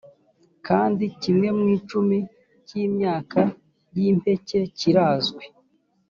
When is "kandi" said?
0.67-1.03